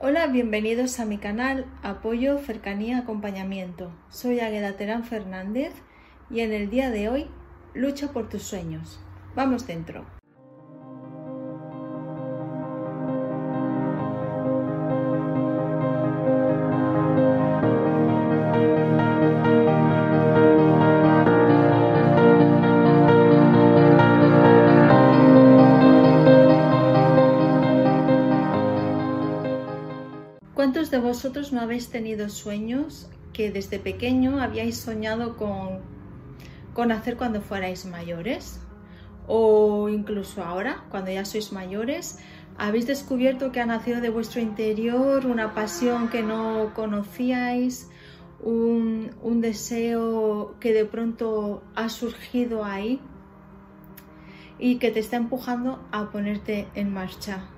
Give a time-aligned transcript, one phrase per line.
[0.00, 3.90] Hola, bienvenidos a mi canal Apoyo, Cercanía, Acompañamiento.
[4.10, 5.72] Soy Agueda Terán Fernández
[6.30, 7.26] y en el día de hoy
[7.74, 9.00] lucha por tus sueños.
[9.34, 10.06] Vamos dentro.
[30.58, 35.82] ¿Cuántos de vosotros no habéis tenido sueños que desde pequeño habíais soñado con,
[36.74, 38.58] con hacer cuando fuerais mayores?
[39.28, 42.18] O incluso ahora, cuando ya sois mayores,
[42.56, 47.88] habéis descubierto que ha nacido de vuestro interior una pasión que no conocíais,
[48.42, 53.00] un, un deseo que de pronto ha surgido ahí
[54.58, 57.48] y que te está empujando a ponerte en marcha.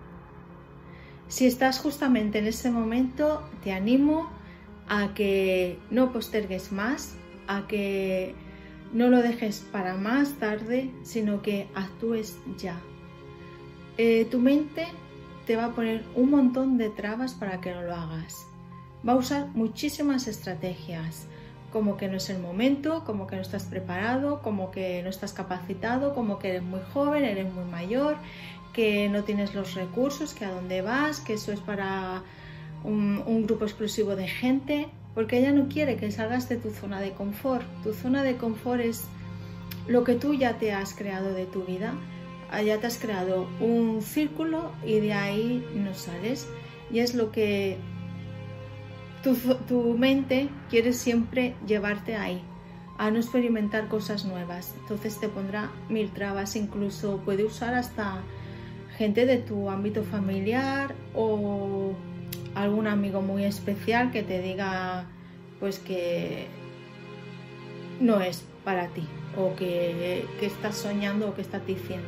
[1.31, 4.29] Si estás justamente en ese momento, te animo
[4.89, 7.15] a que no postergues más,
[7.47, 8.35] a que
[8.93, 12.81] no lo dejes para más tarde, sino que actúes ya.
[13.97, 14.89] Eh, tu mente
[15.47, 18.45] te va a poner un montón de trabas para que no lo hagas.
[19.09, 21.29] Va a usar muchísimas estrategias,
[21.73, 25.33] como que no es el momento, como que no estás preparado, como que no estás
[25.33, 28.17] capacitado, como que eres muy joven, eres muy mayor,
[28.73, 32.23] que no tienes los recursos, que a dónde vas, que eso es para
[32.85, 37.13] un, grupo exclusivo de gente, porque ella no quiere que salgas de tu zona de
[37.13, 37.65] confort.
[37.83, 39.05] Tu zona de confort es
[39.87, 41.95] lo que tú ya te has creado de tu vida,
[42.65, 46.49] ya te has creado un círculo y de ahí no sales.
[46.93, 47.77] Y es lo que
[49.23, 49.35] tu,
[49.69, 52.41] tu mente quiere siempre llevarte ahí,
[52.99, 54.75] a no experimentar cosas nuevas.
[54.81, 58.23] Entonces te pondrá mil trabas, incluso puede usar hasta
[59.01, 61.95] gente de tu ámbito familiar o
[62.55, 65.07] algún amigo muy especial que te diga
[65.59, 66.49] pues que
[67.99, 69.05] no es para ti
[69.39, 72.07] o que, que estás soñando o que estás diciendo.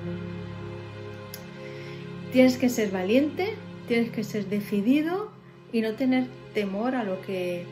[2.30, 3.54] Tienes que ser valiente,
[3.88, 5.30] tienes que ser decidido
[5.72, 7.64] y no tener temor a lo que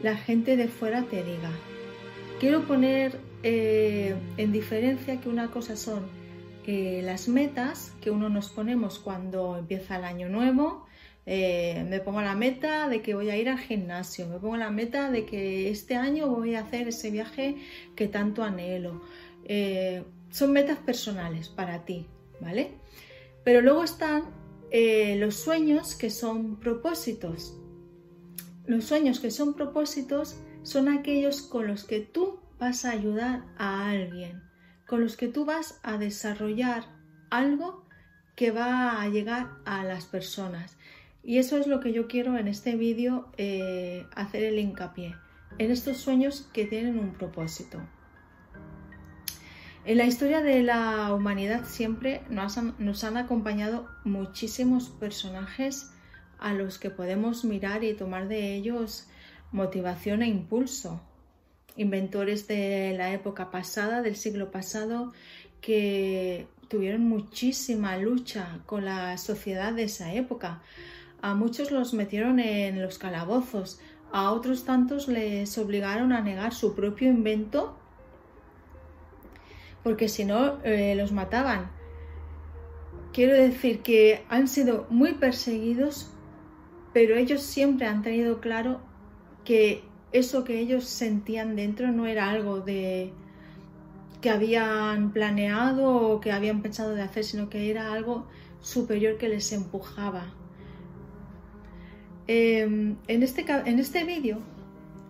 [0.00, 1.50] la gente de fuera te diga.
[2.38, 6.19] Quiero poner eh, en diferencia que una cosa son
[6.66, 10.86] eh, las metas que uno nos ponemos cuando empieza el año nuevo.
[11.26, 14.70] Eh, me pongo la meta de que voy a ir al gimnasio, me pongo la
[14.70, 17.56] meta de que este año voy a hacer ese viaje
[17.94, 19.02] que tanto anhelo.
[19.44, 22.06] Eh, son metas personales para ti,
[22.40, 22.72] ¿vale?
[23.44, 24.38] Pero luego están
[25.18, 27.56] los sueños que son propósitos.
[28.66, 33.90] Los sueños que son propósitos son aquellos con los que tú vas a ayudar a
[33.90, 34.49] alguien
[34.90, 36.82] con los que tú vas a desarrollar
[37.30, 37.84] algo
[38.34, 40.76] que va a llegar a las personas.
[41.22, 45.14] Y eso es lo que yo quiero en este vídeo eh, hacer el hincapié,
[45.58, 47.80] en estos sueños que tienen un propósito.
[49.84, 55.92] En la historia de la humanidad siempre nos han, nos han acompañado muchísimos personajes
[56.40, 59.06] a los que podemos mirar y tomar de ellos
[59.52, 61.00] motivación e impulso
[61.76, 65.12] inventores de la época pasada, del siglo pasado,
[65.60, 70.62] que tuvieron muchísima lucha con la sociedad de esa época.
[71.22, 73.80] A muchos los metieron en los calabozos,
[74.12, 77.76] a otros tantos les obligaron a negar su propio invento
[79.82, 81.70] porque si no eh, los mataban.
[83.12, 86.12] Quiero decir que han sido muy perseguidos,
[86.92, 88.80] pero ellos siempre han tenido claro
[89.44, 89.82] que
[90.12, 93.12] eso que ellos sentían dentro no era algo de
[94.20, 98.26] que habían planeado o que habían pensado de hacer, sino que era algo
[98.60, 100.26] superior que les empujaba.
[102.26, 104.38] Eh, en este, en este vídeo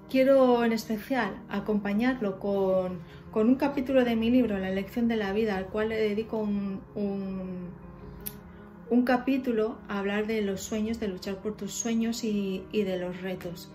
[0.08, 3.00] quiero en especial acompañarlo con,
[3.30, 6.38] con, un capítulo de mi libro, La elección de la vida, al cual le dedico
[6.38, 6.80] un,
[8.90, 13.20] un, capítulo a hablar de los sueños, de luchar por tus sueños y de los
[13.22, 13.70] retos.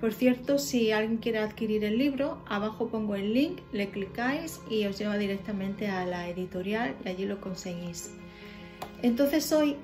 [0.00, 4.86] Por cierto, si alguien quiere adquirir el libro, abajo pongo el link, le clicáis y
[4.86, 8.14] os lleva directamente a la editorial y allí lo conseguís.
[9.02, 9.76] Entonces hoy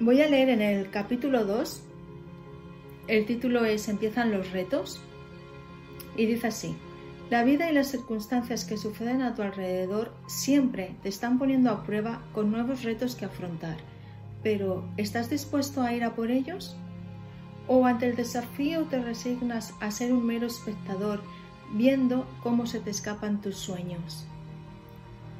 [0.00, 1.82] voy a leer en el capítulo 2,
[3.08, 5.00] el título es Empiezan los retos
[6.16, 6.74] y dice así,
[7.28, 11.82] la vida y las circunstancias que suceden a tu alrededor siempre te están poniendo a
[11.84, 13.76] prueba con nuevos retos que afrontar,
[14.42, 16.74] pero ¿estás dispuesto a ir a por ellos?
[17.68, 21.20] ¿O ante el desafío te resignas a ser un mero espectador
[21.74, 24.26] viendo cómo se te escapan tus sueños?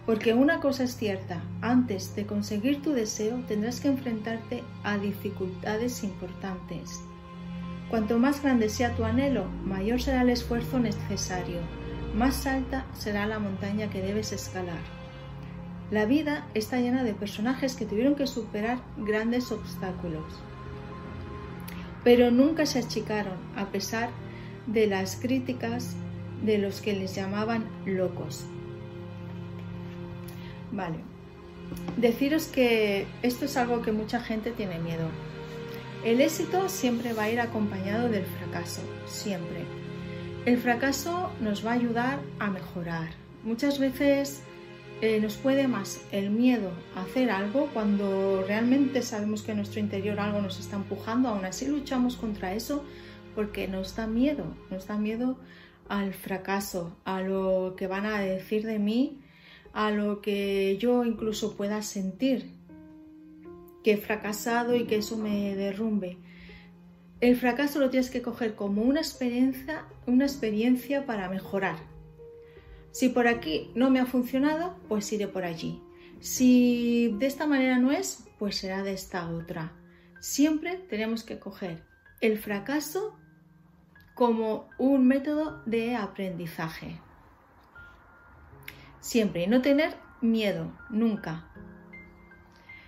[0.04, 6.04] Porque una cosa es cierta, antes de conseguir tu deseo tendrás que enfrentarte a dificultades
[6.04, 7.00] importantes.
[7.88, 11.60] Cuanto más grande sea tu anhelo, mayor será el esfuerzo necesario,
[12.14, 14.80] más alta será la montaña que debes escalar.
[15.90, 20.24] La vida está llena de personajes que tuvieron que superar grandes obstáculos,
[22.08, 24.08] pero nunca se achicaron a pesar
[24.66, 25.94] de las críticas
[26.42, 28.46] de los que les llamaban locos.
[30.72, 30.96] Vale.
[31.98, 35.06] Deciros que esto es algo que mucha gente tiene miedo.
[36.02, 39.66] El éxito siempre va a ir acompañado del fracaso, siempre.
[40.46, 43.10] El fracaso nos va a ayudar a mejorar.
[43.44, 44.40] Muchas veces
[45.00, 49.80] eh, nos puede más el miedo a hacer algo cuando realmente sabemos que en nuestro
[49.80, 52.84] interior algo nos está empujando, aún así luchamos contra eso
[53.34, 55.38] porque nos da miedo, nos da miedo
[55.88, 59.20] al fracaso, a lo que van a decir de mí
[59.72, 62.50] a lo que yo incluso pueda sentir
[63.84, 66.18] que he fracasado y que eso me derrumbe.
[67.20, 71.76] El fracaso lo tienes que coger como una experiencia, una experiencia para mejorar.
[72.90, 75.82] Si por aquí no me ha funcionado, pues iré por allí.
[76.20, 79.72] Si de esta manera no es, pues será de esta otra.
[80.20, 81.84] Siempre tenemos que coger
[82.20, 83.16] el fracaso
[84.14, 87.00] como un método de aprendizaje.
[89.00, 91.48] Siempre, y no tener miedo, nunca.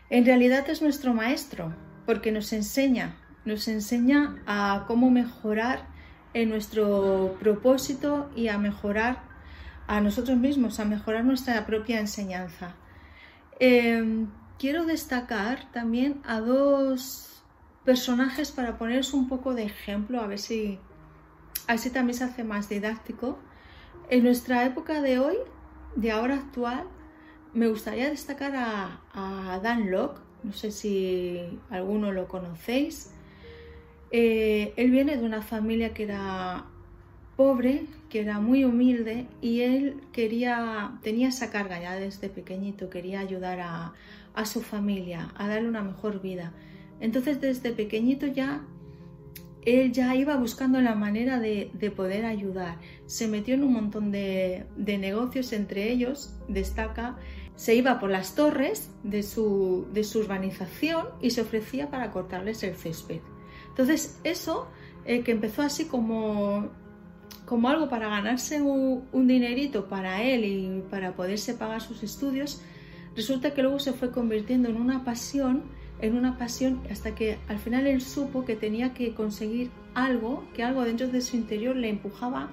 [0.08, 1.72] En realidad es nuestro maestro,
[2.04, 5.86] porque nos enseña, nos enseña a cómo mejorar
[6.34, 9.29] en nuestro propósito y a mejorar
[9.90, 12.76] a nosotros mismos, a mejorar nuestra propia enseñanza.
[13.58, 17.42] Em, quiero destacar también a dos
[17.84, 20.78] personajes para poneros un poco de ejemplo, a ver si
[21.66, 23.40] así también se hace más didáctico.
[24.08, 25.38] En nuestra época de hoy
[25.96, 26.84] de ahora actual,
[27.52, 33.12] me gustaría destacar a, Dan Locke, no sé si alguno lo conocéis.
[34.12, 36.69] Eh, él viene de una familia que era
[37.40, 43.20] pobre, que era muy humilde y él quería, tenía esa carga ya desde pequeñito, quería
[43.20, 43.94] ayudar a,
[44.34, 46.52] a su familia, a darle una mejor vida.
[47.00, 48.60] Entonces desde pequeñito ya
[49.64, 52.76] él ya iba buscando la manera de, poder ayudar.
[53.06, 57.16] Se metió en un montón de, negocios, entre ellos destaca,
[57.56, 63.20] se iba por las torres de su, urbanización y se ofrecía para cortarles el césped.
[63.70, 64.68] Entonces eso,
[65.06, 66.68] eh, que empezó así como,
[67.44, 72.62] como algo para ganarse un, dinerito para él y para poderse pagar sus estudios,
[73.16, 75.62] resulta que luego se fue convirtiendo en una pasión
[76.00, 80.62] en una pasión hasta que al final él supo que tenía que conseguir algo, que
[80.62, 82.48] algo dentro de su interior le empujaba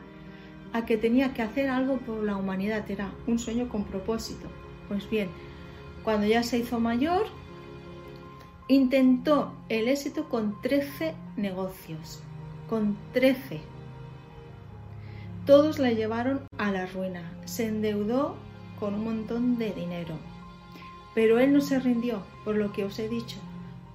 [0.74, 4.48] a que tenía que hacer algo por la humanidad, era un sueño con propósito.
[4.88, 5.30] Pues bien,
[6.04, 7.28] cuando ya se hizo mayor,
[8.68, 12.22] intentó el éxito con 13 negocios,
[12.70, 13.62] con 13.
[15.48, 18.36] Todos le llevaron a la ruina, se endeudó
[18.82, 20.16] con un montón de dinero,
[21.16, 23.38] pero él no se rindió, por lo que os he dicho,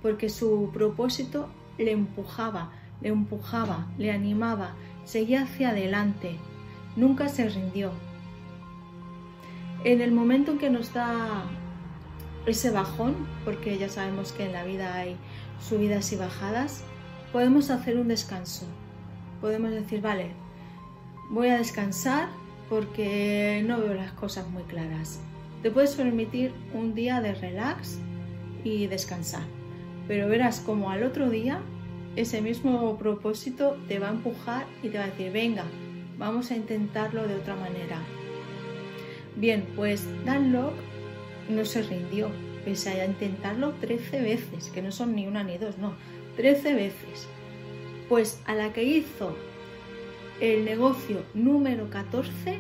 [0.00, 2.72] porque su propósito le empujaba,
[3.02, 4.70] le empujaba, le animaba,
[5.04, 6.38] seguía hacia adelante,
[6.96, 7.92] nunca se rindió.
[9.84, 11.44] En el momento en que nos da
[12.46, 13.14] ese bajón,
[13.44, 15.18] porque ya sabemos que en la vida hay
[15.60, 16.82] subidas y bajadas,
[17.30, 18.64] podemos hacer un descanso.
[19.42, 20.30] Podemos decir, vale,
[21.32, 22.28] voy a descansar
[22.68, 25.20] porque no veo las cosas muy claras.
[25.62, 27.98] Te puedes permitir un día de relax
[28.64, 29.42] y descansar,
[30.06, 31.60] pero verás como al otro día
[32.16, 35.64] ese mismo propósito te va a empujar y te va a decir, venga,
[36.18, 37.98] vamos a intentarlo de otra manera.
[39.34, 42.28] Bien, pues Dan no se rindió,
[42.66, 45.94] pese a intentarlo 13 veces, que no son ni una ni dos, no,
[46.36, 47.26] 13 veces.
[48.10, 49.34] Pues a la que hizo
[50.42, 52.58] el negocio número 14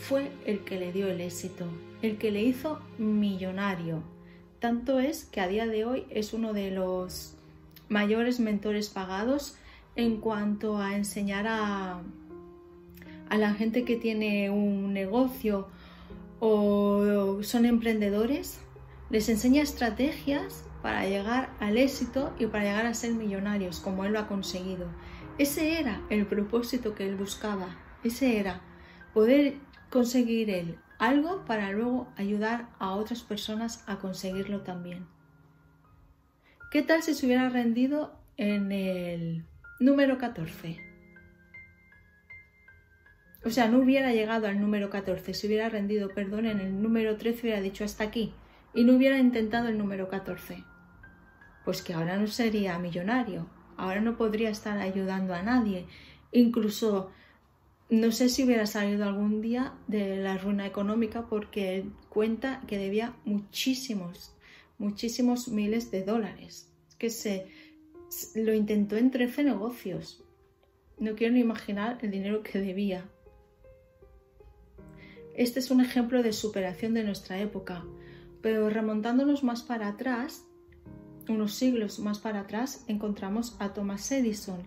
[0.00, 1.66] fue el que le dio el éxito
[2.00, 4.02] el que le hizo millonario.
[4.58, 7.34] Tanto es que a día de hoy es uno de los
[7.90, 9.56] mayores mentores pagados
[9.94, 12.00] en cuanto a enseñar a,
[13.28, 15.68] a la gente que tiene un negocio
[16.40, 18.58] o son emprendedores,
[19.10, 24.14] les enseña estrategias para llegar al éxito y para llegar a ser millonarios, como él
[24.14, 24.86] lo ha conseguido.
[25.38, 28.60] Ese era el propósito que él buscaba, ese era
[29.14, 29.54] poder
[29.90, 35.06] conseguir él algo para luego ayudar a otras personas a conseguirlo también.
[36.70, 39.44] ¿Qué tal si se hubiera rendido en el
[39.80, 40.78] número 14?
[43.44, 47.16] O sea, no hubiera llegado al número 14, se hubiera rendido, perdón, en el número
[47.16, 48.32] 13 hubiera dicho hasta aquí
[48.74, 50.62] y no hubiera intentado el número 14.
[51.64, 55.86] Pues que ahora no sería millonario, ahora no podría estar ayudando a nadie.
[56.32, 57.10] Incluso
[57.90, 63.14] no sé si hubiera salido algún día de la ruina económica porque cuenta que debía
[63.24, 64.34] muchísimos,
[64.78, 66.72] muchísimos miles de dólares.
[66.98, 67.48] Que se
[68.34, 70.24] lo intentó en 13 negocios.
[70.98, 73.04] No quiero ni imaginar el dinero que debía.
[75.34, 77.84] Este es un ejemplo de superación de nuestra época,
[78.42, 80.46] pero remontándonos más para atrás,
[81.28, 84.62] unos siglos más para atrás, encontramos a Thomas Edison.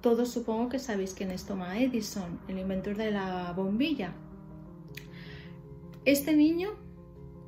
[0.00, 4.12] Todos supongo que sabéis quién es Thomas Edison, el inventor de la bombilla.
[6.04, 6.70] Este niño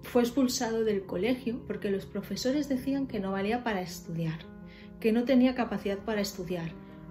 [0.02, 4.38] fue expulsado del colegio porque los profesores decían que no valía para estudiar,
[5.00, 6.70] que no tenía capacidad para estudiar.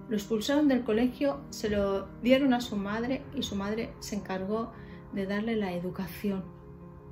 [0.10, 4.72] Lo expulsaron del colegio, se lo dieron a su madre y su madre se encargó
[5.14, 6.44] de darle la educación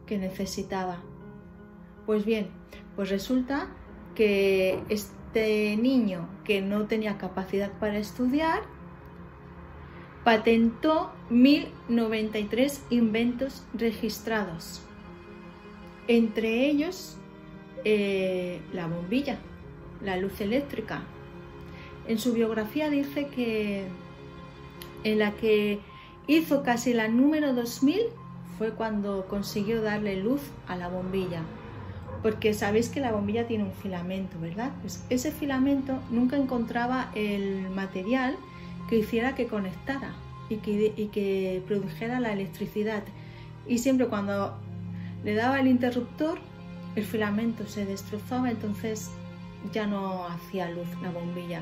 [0.06, 1.04] que necesitaba.
[2.06, 2.50] Pues bien,
[2.96, 3.70] pues resulta
[4.16, 8.62] que este niño que no tenía capacidad para estudiar
[10.24, 14.82] patentó 1093 inventos registrados,
[16.08, 17.18] entre ellos
[17.84, 19.38] eh, la bombilla,
[20.02, 21.04] la luz eléctrica.
[22.08, 23.86] En su biografía dice que
[25.04, 25.80] en la que
[26.28, 28.02] hizo casi la número 2000
[28.58, 31.42] fue cuando consiguió darle luz a la bombilla.
[32.24, 34.72] Porque sabéis que la bombilla tiene un filamento, ¿verdad?
[34.82, 38.38] Pues ese filamento nunca encontraba el material
[38.90, 40.14] que hiciera que conectara
[40.50, 43.04] y que, y que produjera la electricidad.
[43.68, 44.58] Y siempre cuando
[45.24, 46.40] le daba el interruptor,
[46.96, 49.12] el filamento se destrozaba, entonces
[49.74, 51.62] ya no hacía luz la bombilla.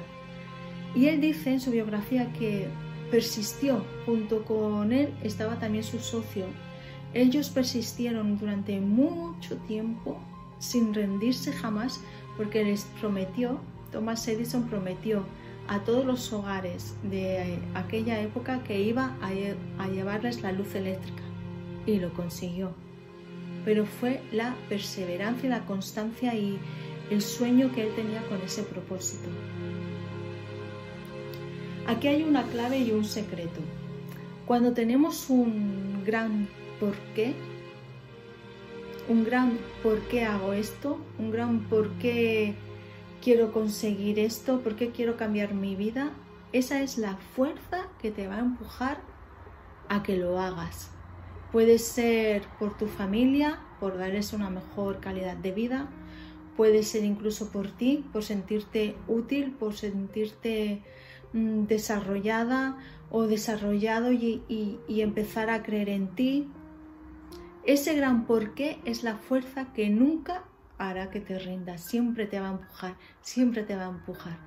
[0.94, 2.68] Y él dice en su biografía que
[3.12, 3.84] persistió.
[4.06, 6.46] Junto con él estaba también su socio.
[7.14, 10.18] Ellos persistieron durante mucho tiempo
[10.62, 12.00] sin rendirse jamás
[12.38, 13.60] porque les prometió,
[13.92, 15.26] Thomas Edison prometió
[15.68, 21.24] a todos los hogares de aquella época que iba a, llevarles la luz eléctrica
[21.86, 22.72] y lo consiguió.
[23.66, 26.58] Pero fue la perseverancia, la constancia y
[27.10, 29.30] el sueño que él tenía con ese propósito.
[31.88, 33.60] Aquí hay una clave y un secreto.
[34.46, 36.48] Cuando tenemos un gran
[36.80, 37.34] por qué,
[39.12, 42.56] un gran por qué hago esto, un gran por qué
[43.22, 46.12] quiero conseguir esto, por qué quiero cambiar mi vida,
[46.54, 49.02] esa es la fuerza que te va a empujar
[49.90, 50.92] a que lo hagas.
[51.52, 55.90] Puede ser por tu familia, por darles una mejor calidad de vida,
[56.56, 60.82] puede ser incluso por ti, por sentirte útil, por sentirte
[61.34, 62.78] Mm, desarrollada
[63.10, 64.42] o desarrollado y,
[64.90, 66.48] empezar a creer en ti.
[67.64, 70.44] Ese gran porqué es la fuerza que nunca
[70.78, 74.38] hará que te rindas, siempre te va a empujar, siempre te va a empujar.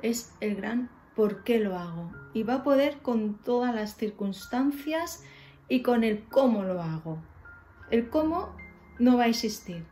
[0.00, 5.22] Es el gran por qué lo hago y va a poder con todas las circunstancias
[5.68, 7.18] y con el cómo lo hago.
[7.90, 8.56] El cómo
[8.98, 9.84] no va a existir,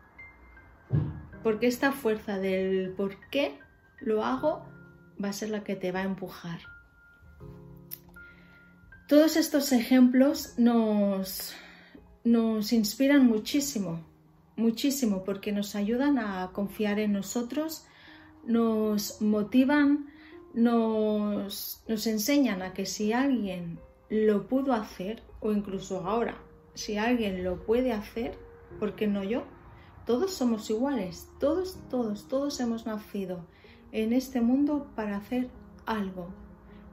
[1.42, 3.58] porque esta fuerza del por qué
[4.00, 4.64] lo hago
[5.22, 6.60] va a ser la que te va a empujar.
[9.06, 11.54] Todos estos ejemplos nos,
[12.24, 14.00] nos inspiran muchísimo,
[14.56, 17.84] muchísimo, porque nos ayudan a confiar en nosotros,
[18.44, 20.06] nos motivan,
[20.54, 23.78] nos, nos enseñan a que si alguien
[24.08, 26.38] lo pudo hacer, o incluso ahora,
[26.74, 28.38] si alguien lo puede hacer,
[28.78, 29.44] ¿por qué no yo?
[30.06, 33.46] Todos somos iguales, todos, todos, todos hemos nacido
[33.92, 35.48] en este mundo para hacer
[35.86, 36.43] algo.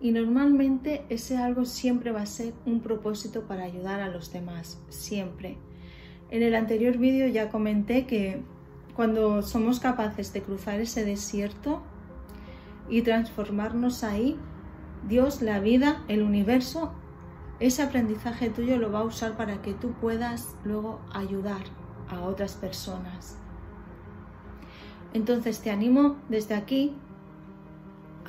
[0.01, 4.81] Y normalmente ese algo siempre va a ser un propósito para ayudar a los demás,
[4.89, 5.57] siempre.
[6.31, 8.41] En el anterior vídeo ya comenté que
[8.95, 11.83] cuando somos capaces de cruzar ese desierto
[12.89, 14.37] y transformarnos ahí,
[15.07, 16.93] Dios, la vida, el universo,
[17.59, 21.61] ese aprendizaje tuyo lo va a usar para que tú puedas luego ayudar
[22.09, 23.37] a otras personas.
[25.13, 26.95] Entonces te animo desde aquí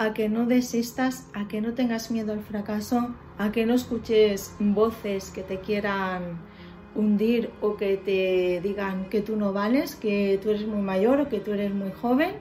[0.02, 4.54] a que no desistas, a que no tengas miedo al fracaso, a que no escuches
[4.58, 6.40] voces que te quieran
[6.94, 11.28] hundir o que te digan que tú no vales, que tú eres muy mayor o
[11.28, 12.34] que tú eres muy joven.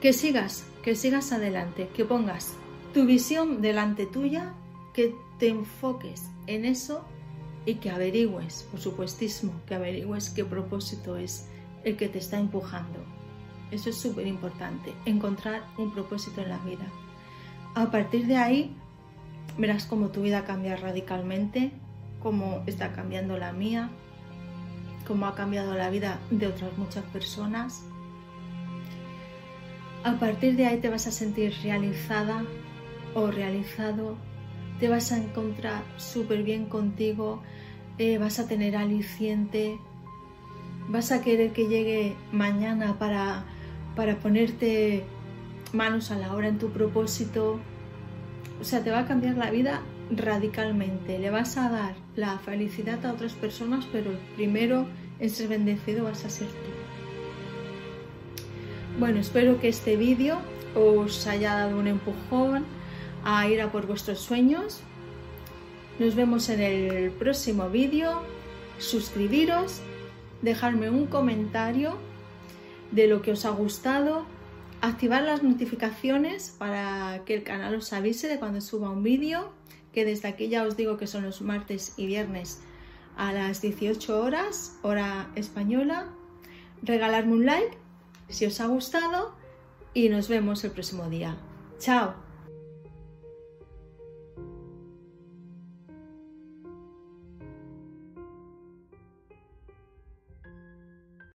[0.00, 2.54] Que sigas, que sigas adelante, que pongas
[2.92, 4.52] tu visión delante tuya,
[4.92, 7.02] que te enfoques en eso
[7.64, 11.48] y que averigües, por supuestísimo, que averigües qué propósito es
[11.84, 13.17] el que te está empujando.
[13.70, 16.86] Eso es súper importante, encontrar un propósito en la vida.
[17.74, 18.74] A partir de ahí,
[19.58, 21.72] verás cómo tu vida cambia radicalmente,
[22.20, 23.90] cómo está cambiando la mía,
[25.06, 27.82] cómo ha cambiado la vida de otras muchas personas.
[30.04, 32.44] A partir de ahí te vas a sentir realizada
[33.14, 34.16] o realizado,
[34.78, 37.42] te vas a encontrar súper bien contigo,
[37.98, 39.78] eh, vas a tener aliciente,
[40.88, 43.44] vas a querer que llegue mañana para,
[43.98, 45.02] para ponerte
[45.72, 47.58] manos a la obra en tu propósito.
[48.60, 51.18] O sea, te va a cambiar la vida radicalmente.
[51.18, 54.86] Le vas a dar la felicidad a otras personas, pero el primero
[55.18, 56.70] en ser bendecido vas a ser tú.
[59.00, 60.38] Bueno, espero que este vídeo
[60.76, 62.66] os haya dado un empujón
[63.24, 64.80] a ir a por vuestros sueños
[65.98, 68.22] nos vemos en el próximo vídeo.
[68.78, 69.80] Suscribiros,
[70.42, 71.98] dejarme un comentario
[72.90, 74.24] de lo que os ha gustado,
[74.80, 79.52] activar las notificaciones para que el canal os avise de cuando suba un vídeo,
[79.92, 82.60] que desde aquí ya os digo que son los martes y viernes
[83.16, 86.06] a las 18 horas, hora española.
[86.82, 87.76] Regalarme un like
[88.28, 89.34] si os ha gustado
[89.92, 91.36] y nos vemos el próximo día.
[91.78, 92.27] ¡Chao!